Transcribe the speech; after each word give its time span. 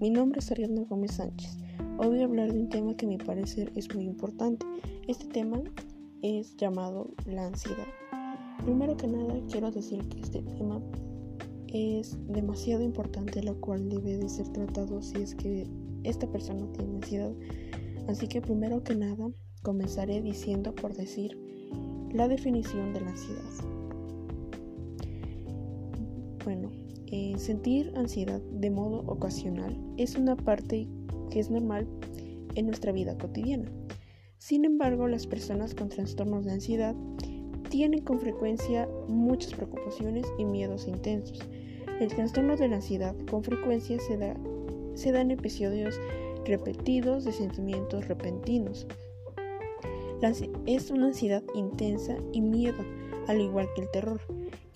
mi 0.00 0.08
nombre 0.08 0.40
es 0.40 0.50
Ariadna 0.50 0.84
Gómez 0.84 1.12
Sánchez. 1.12 1.58
Hoy 1.98 2.08
voy 2.08 2.20
a 2.20 2.24
hablar 2.24 2.50
de 2.50 2.58
un 2.58 2.70
tema 2.70 2.96
que 2.96 3.04
a 3.04 3.08
mi 3.10 3.18
parecer 3.18 3.70
es 3.76 3.94
muy 3.94 4.06
importante. 4.06 4.64
Este 5.06 5.26
tema 5.26 5.60
es 6.22 6.56
llamado 6.56 7.10
la 7.26 7.48
ansiedad. 7.48 7.86
Primero 8.64 8.96
que 8.96 9.06
nada 9.06 9.34
quiero 9.50 9.70
decir 9.70 10.02
que 10.08 10.20
este 10.20 10.40
tema 10.40 10.80
es 11.68 12.16
demasiado 12.28 12.82
importante, 12.82 13.42
lo 13.42 13.60
cual 13.60 13.90
debe 13.90 14.16
de 14.16 14.28
ser 14.30 14.48
tratado 14.48 15.02
si 15.02 15.18
es 15.18 15.34
que 15.34 15.66
esta 16.02 16.26
persona 16.26 16.66
tiene 16.72 16.96
ansiedad. 16.96 17.32
Así 18.08 18.26
que 18.26 18.40
primero 18.40 18.82
que 18.82 18.94
nada 18.94 19.30
comenzaré 19.62 20.22
diciendo 20.22 20.74
por 20.74 20.94
decir 20.94 21.36
la 22.14 22.26
definición 22.26 22.94
de 22.94 23.02
la 23.02 23.10
ansiedad. 23.10 23.44
Bueno, 26.42 26.70
eh, 27.10 27.34
sentir 27.38 27.92
ansiedad 27.96 28.40
de 28.40 28.70
modo 28.70 29.00
ocasional 29.06 29.76
es 29.96 30.16
una 30.16 30.36
parte 30.36 30.88
que 31.30 31.40
es 31.40 31.50
normal 31.50 31.86
en 32.54 32.66
nuestra 32.66 32.92
vida 32.92 33.18
cotidiana. 33.18 33.70
Sin 34.38 34.64
embargo, 34.64 35.08
las 35.08 35.26
personas 35.26 35.74
con 35.74 35.88
trastornos 35.88 36.44
de 36.44 36.52
ansiedad 36.52 36.94
tienen 37.68 38.02
con 38.02 38.20
frecuencia 38.20 38.88
muchas 39.08 39.54
preocupaciones 39.54 40.26
y 40.38 40.44
miedos 40.44 40.88
intensos. 40.88 41.40
El 42.00 42.08
trastorno 42.08 42.56
de 42.56 42.68
la 42.68 42.76
ansiedad 42.76 43.14
con 43.30 43.44
frecuencia 43.44 43.98
se 44.00 44.16
da, 44.16 44.34
se 44.94 45.12
da 45.12 45.20
en 45.20 45.32
episodios 45.32 46.00
repetidos 46.44 47.24
de 47.24 47.32
sentimientos 47.32 48.08
repentinos. 48.08 48.86
es 50.66 50.90
una 50.90 51.06
ansiedad 51.08 51.42
intensa 51.54 52.16
y 52.32 52.40
miedo, 52.40 52.84
al 53.28 53.40
igual 53.40 53.68
que 53.74 53.82
el 53.82 53.90
terror 53.90 54.20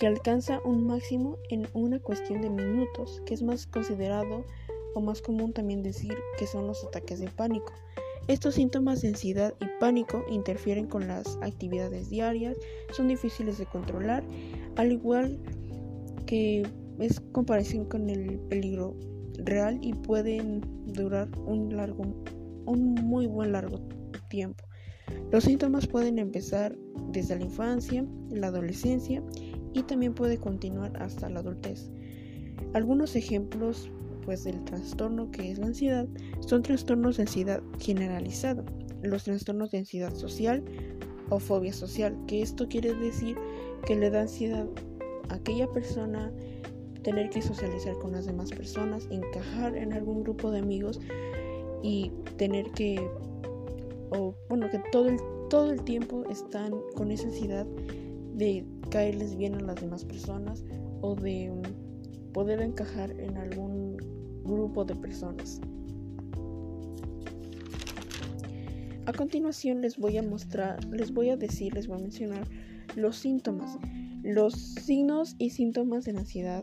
que 0.05 0.09
alcanza 0.09 0.61
un 0.67 0.87
máximo 0.87 1.39
en 1.49 1.67
una 1.73 1.99
cuestión 1.99 2.43
de 2.43 2.51
minutos, 2.51 3.23
que 3.25 3.33
es 3.33 3.43
más 3.43 3.67
considerado 3.67 4.45
o 4.95 5.01
más 5.01 5.23
común 5.23 5.55
también 5.55 5.83
decir 5.83 6.15
que 6.39 6.47
son 6.47 6.67
los 6.67 6.85
ataques 6.85 7.21
de 7.21 7.31
pánico. 7.31 7.73
Estos 8.29 8.57
síntomas 8.57 9.01
de 9.01 9.09
ansiedad 9.09 9.55
y 9.63 9.65
pánico 9.81 10.23
interfieren 10.29 10.89
con 10.89 11.09
las 11.09 11.39
actividades 11.41 12.11
diarias, 12.11 12.55
son 12.93 13.09
difíciles 13.09 13.57
de 13.57 13.65
controlar, 13.65 14.23
al 14.77 14.93
igual 14.93 15.39
que 16.27 16.69
es 16.99 17.21
comparación 17.33 17.87
con 17.87 18.11
el 18.11 18.41
peligro 18.51 18.95
real 19.39 19.79
y 19.81 19.95
pueden 19.95 20.61
durar 20.85 21.31
un 21.47 21.75
largo 21.75 22.03
un 22.67 22.93
muy 22.93 23.27
buen 23.27 23.53
largo 23.53 23.81
tiempo. 24.29 24.65
Los 25.33 25.45
síntomas 25.45 25.87
pueden 25.87 26.19
empezar 26.19 26.77
desde 27.09 27.37
la 27.37 27.45
infancia, 27.45 28.05
la 28.29 28.49
adolescencia 28.49 29.23
y 29.75 29.83
también 29.83 30.15
puede 30.15 30.39
continuar 30.39 30.97
hasta 31.03 31.29
la 31.29 31.41
adultez. 31.41 31.91
Algunos 32.73 33.17
ejemplos 33.17 33.91
pues 34.25 34.45
del 34.45 34.65
trastorno 34.65 35.31
que 35.31 35.51
es 35.51 35.59
la 35.59 35.67
ansiedad 35.67 36.07
son 36.41 36.63
trastornos 36.63 37.19
de 37.19 37.25
ansiedad 37.25 37.63
generalizado, 37.79 38.65
los 39.03 39.25
trastornos 39.25 39.71
de 39.71 39.79
ansiedad 39.79 40.15
social 40.15 40.65
o 41.29 41.39
fobia 41.39 41.73
social, 41.73 42.17
que 42.27 42.41
esto 42.41 42.67
quiere 42.69 42.95
decir 42.95 43.37
que 43.85 43.97
le 43.97 44.09
da 44.09 44.23
ansiedad 44.23 44.67
a 45.29 45.35
aquella 45.35 45.71
persona 45.71 46.33
tener 47.03 47.29
que 47.29 47.43
socializar 47.43 47.99
con 47.99 48.13
las 48.13 48.25
demás 48.25 48.51
personas, 48.51 49.07
encajar 49.11 49.77
en 49.77 49.93
algún 49.93 50.23
grupo 50.23 50.51
de 50.51 50.61
amigos 50.61 51.01
y 51.83 52.11
tener 52.39 52.71
que 52.71 53.07
o 54.11 54.35
bueno, 54.49 54.71
que 54.71 54.81
todo 54.91 55.09
el 55.09 55.19
todo 55.51 55.71
el 55.71 55.83
tiempo 55.83 56.25
están 56.31 56.75
con 56.95 57.11
esa 57.11 57.27
ansiedad 57.27 57.67
de 58.35 58.67
caerles 58.91 59.37
bien 59.37 59.55
a 59.55 59.61
las 59.61 59.77
demás 59.77 60.05
personas 60.05 60.65
o 61.01 61.15
de 61.15 61.53
poder 62.33 62.61
encajar 62.61 63.11
en 63.13 63.37
algún 63.37 63.97
grupo 64.45 64.85
de 64.85 64.97
personas. 64.97 65.61
A 69.07 69.13
continuación 69.13 69.81
les 69.83 69.99
voy 69.99 70.17
a 70.17 70.23
mostrar, 70.23 70.83
les 70.87 71.13
voy 71.13 71.31
a 71.31 71.37
decir, 71.37 71.75
les 71.75 71.87
voy 71.87 71.99
a 71.99 72.03
mencionar 72.03 72.49
los 72.97 73.17
síntomas, 73.17 73.79
los 74.23 74.55
signos 74.55 75.37
y 75.39 75.51
síntomas 75.51 76.05
de 76.05 76.15
la 76.15 76.21
ansiedad, 76.21 76.63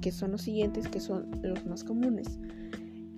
que 0.00 0.12
son 0.12 0.32
los 0.32 0.42
siguientes, 0.42 0.88
que 0.88 1.00
son 1.00 1.30
los 1.42 1.64
más 1.64 1.84
comunes. 1.84 2.38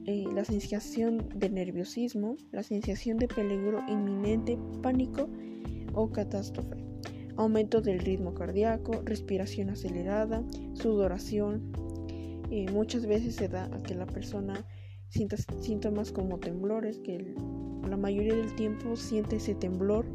Eh, 0.07 0.25
la 0.35 0.45
sensación 0.45 1.29
de 1.35 1.51
nerviosismo, 1.51 2.37
la 2.53 2.63
sensación 2.63 3.19
de 3.19 3.29
peligro 3.29 3.83
inminente, 3.89 4.59
pánico 4.83 5.29
o 5.95 6.11
catástrofe 6.11 6.90
aumento 7.37 7.81
del 7.81 8.01
ritmo 8.01 8.35
cardíaco, 8.35 9.03
respiración 9.05 9.71
acelerada, 9.71 10.43
sudoración. 10.75 11.73
muchas 12.73 13.07
veces 13.07 13.37
se 13.37 13.49
da 13.49 13.65
a 13.67 13.83
que 13.83 13.95
la 13.95 14.07
persona 14.07 14.65
sienta 15.09 15.37
síntomas 15.37 16.13
como 16.13 16.39
temblores, 16.39 16.99
que 16.99 17.35
la 17.89 17.97
mayoría 17.97 18.35
del 18.35 18.55
tiempo 18.55 18.97
siente 18.97 19.37
ese 19.37 19.55
temblor, 19.55 20.07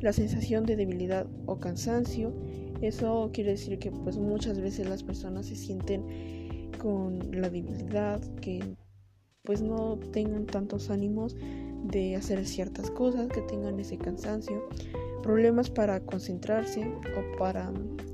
la 0.00 0.12
sensación 0.12 0.64
de 0.66 0.76
debilidad 0.76 1.26
o 1.46 1.58
cansancio. 1.58 2.32
Eso 2.80 3.30
quiere 3.32 3.52
decir 3.52 3.78
que 3.78 3.90
pues 3.90 4.18
muchas 4.18 4.60
veces 4.60 4.88
las 4.88 5.02
personas 5.02 5.46
se 5.46 5.56
sienten 5.56 6.70
con 6.78 7.30
la 7.32 7.48
debilidad, 7.48 8.20
que 8.36 8.76
pues 9.42 9.62
no 9.62 9.98
tengan 10.12 10.46
tantos 10.46 10.90
ánimos 10.90 11.36
de 11.84 12.16
hacer 12.16 12.44
ciertas 12.46 12.90
cosas, 12.90 13.28
que 13.28 13.42
tengan 13.42 13.78
ese 13.78 13.96
cansancio 13.96 14.68
problemas 15.26 15.68
para 15.68 15.98
concentrarse 15.98 16.88
o 17.16 17.36
para 17.36 17.72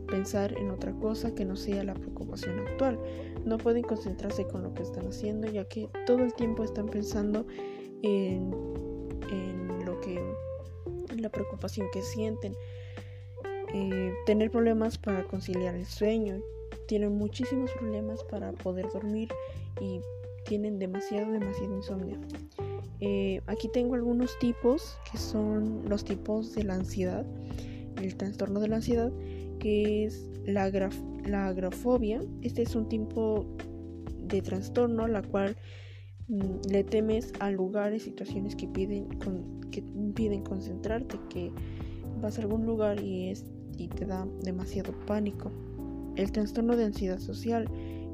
pensar 0.08 0.56
en 0.56 0.70
otra 0.70 0.92
cosa 0.92 1.34
que 1.34 1.44
no 1.44 1.56
sea 1.56 1.84
la 1.84 1.92
preocupación 1.92 2.58
actual. 2.60 2.98
No 3.44 3.58
pueden 3.58 3.82
concentrarse 3.82 4.46
con 4.46 4.62
lo 4.62 4.72
que 4.72 4.82
están 4.82 5.06
haciendo 5.06 5.46
ya 5.46 5.66
que 5.66 5.90
todo 6.06 6.20
el 6.20 6.32
tiempo 6.32 6.64
están 6.64 6.86
pensando 6.86 7.46
en, 8.02 8.50
lo 9.84 10.00
que 10.00 10.18
la 11.18 11.28
preocupación 11.28 11.86
que 11.92 12.00
sienten. 12.00 12.54
Eh, 13.74 14.14
tener 14.24 14.50
problemas 14.50 14.96
para 14.96 15.24
conciliar 15.24 15.74
el 15.74 15.84
sueño. 15.84 16.40
Tienen 16.88 17.12
muchísimos 17.18 17.70
problemas 17.72 18.24
para 18.24 18.52
poder 18.52 18.90
dormir 18.90 19.28
y 19.82 20.00
tienen 20.46 20.78
demasiado, 20.78 21.30
demasiado 21.30 21.76
insomnio. 21.76 22.16
Eh, 23.04 23.40
aquí 23.48 23.66
tengo 23.66 23.96
algunos 23.96 24.38
tipos 24.38 24.96
que 25.10 25.18
son 25.18 25.82
los 25.88 26.04
tipos 26.04 26.54
de 26.54 26.62
la 26.62 26.74
ansiedad, 26.74 27.26
el 28.00 28.16
trastorno 28.16 28.60
de 28.60 28.68
la 28.68 28.76
ansiedad, 28.76 29.12
que 29.58 30.04
es 30.04 30.30
la, 30.46 30.70
la 31.24 31.48
agrafobia. 31.48 32.20
Este 32.42 32.62
es 32.62 32.76
un 32.76 32.88
tipo 32.88 33.44
de 34.28 34.40
trastorno 34.40 35.08
la 35.08 35.20
cual 35.20 35.56
mm, 36.28 36.70
le 36.70 36.84
temes 36.84 37.32
a 37.40 37.50
lugares, 37.50 38.04
situaciones 38.04 38.54
que 38.54 38.68
piden, 38.68 39.08
que 39.72 39.80
impiden 39.80 40.44
concentrarte, 40.44 41.18
que 41.28 41.50
vas 42.20 42.38
a 42.38 42.42
algún 42.42 42.66
lugar 42.66 43.02
y, 43.02 43.30
es, 43.30 43.44
y 43.78 43.88
te 43.88 44.06
da 44.06 44.28
demasiado 44.44 44.92
pánico. 45.06 45.50
El 46.14 46.30
trastorno 46.30 46.76
de 46.76 46.84
ansiedad 46.84 47.18
social 47.18 47.68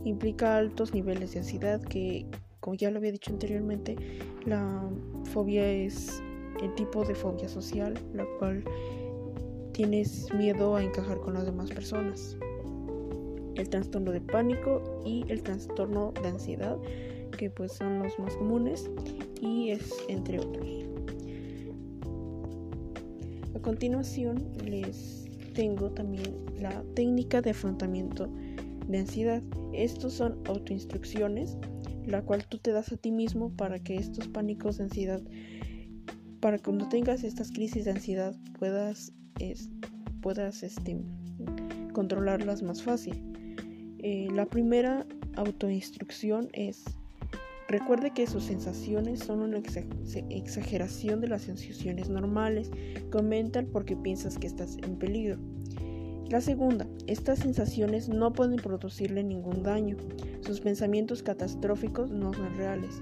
implica 0.07 0.57
altos 0.57 0.95
niveles 0.95 1.35
de 1.35 1.41
ansiedad 1.41 1.83
que 1.83 2.25
como 2.61 2.75
ya 2.75 2.91
lo 2.91 2.99
había 2.99 3.13
dicho 3.13 3.33
anteriormente, 3.33 3.97
la 4.45 4.89
fobia 5.33 5.71
es 5.71 6.23
el 6.63 6.75
tipo 6.75 7.05
de 7.05 7.15
fobia 7.15 7.49
social, 7.49 7.95
la 8.15 8.27
cual 8.39 8.65
tienes 9.73 10.33
miedo 10.35 10.77
a 10.77 10.83
encajar 10.83 11.19
con 11.21 11.35
las 11.35 11.45
demás 11.47 11.71
personas. 11.71 12.37
El 13.55 13.69
trastorno 13.69 14.11
de 14.13 14.21
pánico 14.21 15.03
y 15.05 15.25
el 15.29 15.43
trastorno 15.43 16.13
de 16.23 16.29
ansiedad, 16.29 16.77
que 17.37 17.51
pues 17.51 17.73
son 17.73 18.03
los 18.03 18.19
más 18.19 18.35
comunes 18.37 18.91
y 19.41 19.71
es 19.71 19.93
entre 20.09 20.41
otros. 20.41 20.67
A 23.55 23.61
continuación 23.61 24.45
les 24.65 25.27
tengo 25.55 25.91
también 25.91 26.37
la 26.61 26.83
técnica 26.95 27.41
de 27.41 27.51
afrontamiento 27.51 28.29
de 28.87 28.99
ansiedad. 28.99 29.43
Estos 29.73 30.15
son 30.15 30.39
autoinstrucciones 30.47 31.57
la 32.09 32.23
cual 32.23 32.47
tú 32.47 32.59
te 32.59 32.73
das 32.73 32.93
a 32.93 32.97
ti 32.97 33.11
mismo 33.11 33.51
para 33.57 33.79
que 33.79 33.97
estos 33.97 34.29
pánicos 34.29 34.79
de 34.79 34.85
ansiedad, 34.85 35.23
para 36.41 36.59
cuando 36.59 36.89
tengas 36.89 37.25
estas 37.25 37.51
crisis 37.51 37.85
de 37.85 37.93
ansiedad 37.93 38.35
puedas, 38.59 39.13
puedas 40.21 40.63
este, 40.63 40.99
controlarlas 41.93 42.63
más 42.63 42.83
fácil. 42.83 43.23
Eh, 43.99 44.29
la 44.33 44.47
primera 44.47 45.07
autoinstrucción 45.37 46.49
es 46.53 46.85
Recuerde 47.69 48.13
que 48.13 48.27
sus 48.27 48.45
sensaciones 48.45 49.21
son 49.21 49.41
una 49.41 49.59
exageración 49.59 51.21
de 51.21 51.29
las 51.29 51.43
sensaciones 51.43 52.09
normales. 52.09 52.71
Comenta 53.13 53.63
porque 53.63 53.95
piensas 53.95 54.39
que 54.39 54.47
estás 54.47 54.79
en 54.79 54.99
peligro. 54.99 55.39
La 56.31 56.43
segunda, 56.43 56.87
estas 57.07 57.39
sensaciones 57.39 58.11
no 58.11 58.35
pueden 58.35 58.57
producirle 58.57 59.25
ningún 59.25 59.63
daño. 59.63 59.97
Sus 60.43 60.61
pensamientos 60.61 61.23
catastróficos 61.23 62.11
no 62.11 62.35
son 62.35 62.55
reales. 62.55 63.01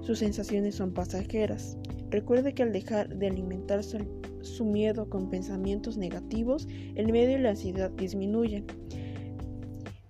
Sus 0.00 0.20
sensaciones 0.20 0.74
son 0.74 0.94
pasajeras. 0.94 1.76
Recuerde 2.10 2.54
que 2.54 2.62
al 2.62 2.72
dejar 2.72 3.14
de 3.14 3.26
alimentar 3.26 3.82
su, 3.84 4.64
miedo 4.64 5.10
con 5.10 5.28
pensamientos 5.28 5.98
negativos, 5.98 6.66
el 6.94 7.12
miedo 7.12 7.32
y 7.32 7.42
la 7.42 7.50
ansiedad 7.50 7.90
disminuyen. 7.90 8.64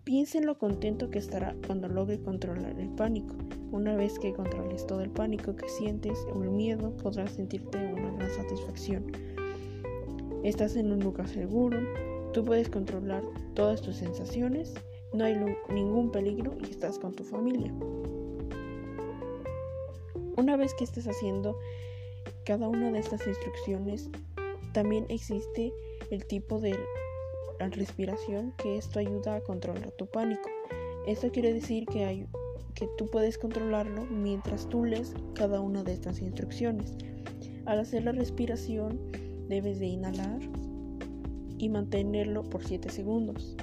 Piensa 0.04 0.38
en 0.38 0.46
lo 0.46 0.56
contento 0.56 1.10
que 1.10 1.18
estará 1.18 1.56
cuando 1.66 1.88
logre 1.88 2.20
controlar 2.20 2.78
el 2.78 2.90
pánico. 2.90 3.34
Una 3.72 3.96
vez 3.96 4.20
que 4.20 4.32
controles 4.32 4.86
todo 4.86 5.00
el 5.00 5.10
pánico 5.10 5.56
que 5.56 5.68
sientes 5.68 6.16
o 6.32 6.44
el 6.44 6.50
miedo, 6.50 6.96
podrás 6.98 7.32
sentirte 7.32 7.76
una 7.92 8.12
gran 8.12 8.30
satisfacción. 8.30 9.10
Estás 10.44 10.76
en 10.76 10.92
un 10.92 11.00
lugar 11.00 11.26
seguro, 11.26 11.80
tú 12.36 12.44
puedes 12.44 12.68
controlar 12.68 13.24
todas 13.54 13.80
tus 13.80 13.96
sensaciones, 13.96 14.74
no 15.14 15.24
hay 15.24 15.34
ningún 15.70 16.10
peligro 16.10 16.54
y 16.60 16.70
estás 16.70 16.98
con 16.98 17.14
tu 17.14 17.24
familia. 17.24 17.72
Una 20.36 20.58
vez 20.58 20.74
que 20.74 20.84
estés 20.84 21.06
haciendo 21.08 21.58
cada 22.44 22.68
una 22.68 22.92
de 22.92 22.98
estas 22.98 23.26
instrucciones, 23.26 24.10
también 24.74 25.06
existe 25.08 25.72
el 26.10 26.26
tipo 26.26 26.60
de 26.60 26.78
respiración 27.58 28.52
que 28.58 28.76
esto 28.76 28.98
ayuda 28.98 29.36
a 29.36 29.40
controlar 29.40 29.90
tu 29.92 30.04
pánico. 30.06 30.50
Esto 31.06 31.32
quiere 31.32 31.54
decir 31.54 31.86
que, 31.86 32.26
que 32.74 32.86
tú 32.98 33.06
puedes 33.06 33.38
controlarlo 33.38 34.04
mientras 34.10 34.68
tú 34.68 34.84
lees 34.84 35.14
cada 35.32 35.62
una 35.62 35.84
de 35.84 35.94
estas 35.94 36.20
instrucciones. 36.20 36.92
Al 37.64 37.80
hacer 37.80 38.04
la 38.04 38.12
respiración 38.12 39.00
debes 39.48 39.78
de 39.78 39.86
inhalar 39.86 40.40
y 41.58 41.68
mantenerlo 41.68 42.42
por 42.42 42.64
7 42.64 42.90
segundos. 42.90 43.56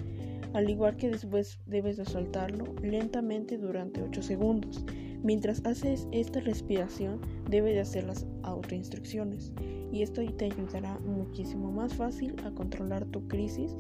Al 0.54 0.70
igual 0.70 0.96
que 0.98 1.10
después 1.10 1.60
debes 1.66 1.98
de 1.98 2.06
soltarlo 2.06 2.66
lentamente 2.82 3.58
durante 3.58 4.04
8 4.04 4.22
segundos. 4.22 4.86
Mientras 5.24 5.66
haces 5.66 6.08
esta 6.12 6.42
respiración, 6.42 7.22
debes 7.50 7.74
de 7.74 7.82
hacer 7.82 8.04
las 8.04 8.26
autoinstrucciones 8.44 9.54
y 9.92 10.02
esto 10.02 10.22
te 10.38 10.46
ayudará 10.46 11.00
muchísimo 11.00 11.72
más 11.72 11.94
fácil 11.94 12.36
a 12.44 12.52
controlar 12.52 13.06
tu 13.06 13.28
crisis 13.28 13.76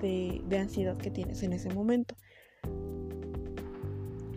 de, 0.00 0.42
de 0.48 0.58
ansiedad 0.58 0.96
que 0.96 1.10
tienes 1.10 1.42
en 1.42 1.52
ese 1.52 1.68
momento. 1.74 2.14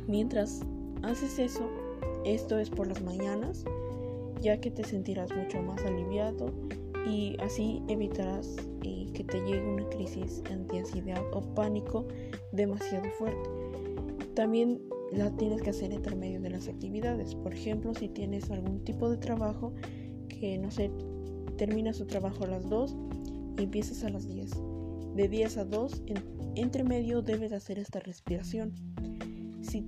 Mientras 0.07 0.61
haces 1.01 1.39
eso, 1.39 1.69
esto 2.25 2.59
es 2.59 2.69
por 2.69 2.87
las 2.87 3.01
mañanas, 3.01 3.63
ya 4.41 4.59
que 4.59 4.69
te 4.69 4.83
sentirás 4.83 5.33
mucho 5.33 5.61
más 5.61 5.83
aliviado 5.85 6.47
y 7.05 7.35
así 7.39 7.81
evitarás 7.87 8.55
eh, 8.83 9.07
que 9.13 9.23
te 9.23 9.39
llegue 9.39 9.61
una 9.61 9.87
crisis 9.89 10.41
ansiedad 10.49 11.21
o 11.33 11.41
pánico 11.53 12.07
demasiado 12.51 13.09
fuerte. 13.17 13.49
También 14.35 14.81
la 15.11 15.29
tienes 15.35 15.61
que 15.61 15.69
hacer 15.69 15.93
entre 15.93 16.15
medio 16.15 16.41
de 16.41 16.49
las 16.49 16.67
actividades. 16.67 17.35
Por 17.35 17.53
ejemplo, 17.53 17.93
si 17.93 18.07
tienes 18.07 18.49
algún 18.49 18.83
tipo 18.83 19.09
de 19.09 19.17
trabajo 19.17 19.73
que, 20.27 20.57
no 20.57 20.71
sé, 20.71 20.91
termina 21.57 21.93
su 21.93 22.05
trabajo 22.05 22.45
a 22.45 22.47
las 22.47 22.67
2 22.69 22.95
y 23.57 23.63
empiezas 23.63 24.03
a 24.03 24.09
las 24.09 24.27
10. 24.27 24.51
De 25.15 25.27
10 25.27 25.57
a 25.57 25.65
2, 25.65 26.03
entre 26.55 26.83
medio 26.83 27.21
debes 27.21 27.51
hacer 27.51 27.77
esta 27.77 27.99
respiración. 27.99 28.73
Si 29.61 29.87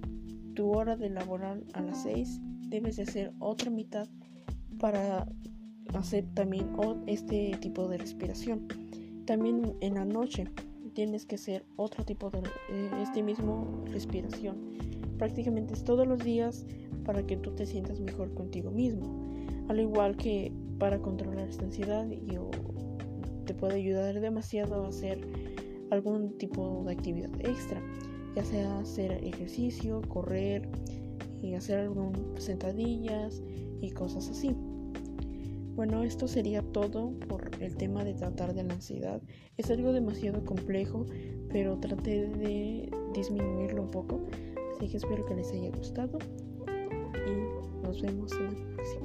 tu 0.53 0.71
hora 0.71 0.95
de 0.95 1.09
laboral 1.09 1.65
a 1.73 1.81
las 1.81 2.03
6, 2.03 2.39
debes 2.69 2.97
de 2.97 3.03
hacer 3.03 3.33
otra 3.39 3.71
mitad 3.71 4.07
para 4.79 5.27
hacer 5.93 6.25
también 6.33 6.69
este 7.07 7.57
tipo 7.61 7.87
de 7.87 7.97
respiración. 7.97 8.67
También 9.25 9.75
en 9.81 9.95
la 9.95 10.05
noche 10.05 10.45
tienes 10.93 11.25
que 11.25 11.35
hacer 11.35 11.65
otro 11.75 12.03
tipo 12.05 12.29
de 12.29 12.39
eh, 12.69 12.89
este 13.01 13.21
mismo 13.21 13.83
respiración 13.91 14.75
prácticamente 15.17 15.73
es 15.73 15.83
todos 15.83 16.07
los 16.07 16.23
días 16.23 16.65
para 17.05 17.25
que 17.25 17.37
tú 17.37 17.51
te 17.51 17.65
sientas 17.65 17.99
mejor 17.99 18.33
contigo 18.33 18.71
mismo. 18.71 19.45
Al 19.69 19.79
igual 19.79 20.15
que 20.17 20.51
para 20.79 20.99
controlar 20.99 21.47
esta 21.47 21.65
ansiedad 21.65 22.07
y 22.09 22.37
te 23.45 23.53
puede 23.53 23.75
ayudar 23.75 24.19
demasiado 24.19 24.85
a 24.85 24.89
hacer 24.89 25.25
algún 25.91 26.37
tipo 26.37 26.83
de 26.85 26.93
actividad 26.93 27.29
extra, 27.41 27.81
ya 28.35 28.43
sea 28.43 28.79
hacer 28.79 29.23
ejercicio, 29.23 30.01
correr, 30.09 30.67
y 31.41 31.53
hacer 31.53 31.79
algunas 31.79 32.19
sentadillas 32.37 33.43
y 33.81 33.91
cosas 33.91 34.29
así. 34.29 34.55
Bueno, 35.75 36.03
esto 36.03 36.27
sería 36.27 36.61
todo 36.61 37.11
por 37.27 37.51
el 37.59 37.75
tema 37.75 38.03
de 38.03 38.13
tratar 38.13 38.53
de 38.53 38.63
la 38.63 38.73
ansiedad. 38.73 39.21
Es 39.57 39.69
algo 39.69 39.91
demasiado 39.91 40.43
complejo, 40.45 41.05
pero 41.49 41.77
traté 41.79 42.27
de 42.29 42.89
disminuirlo 43.13 43.83
un 43.83 43.91
poco 43.91 44.25
Así 44.75 44.89
que 44.89 44.97
espero 44.97 45.25
que 45.25 45.35
les 45.35 45.51
haya 45.53 45.69
gustado 45.69 46.19
y 46.67 47.85
nos 47.85 48.01
vemos 48.01 48.31
en 48.33 48.43
la 48.45 48.75
próxima. 48.75 49.04